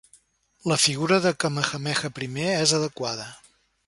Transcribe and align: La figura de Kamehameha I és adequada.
La 0.71 0.77
figura 0.83 1.19
de 1.25 1.33
Kamehameha 1.43 2.13
I 2.31 2.47
és 2.55 2.73
adequada. 2.79 3.29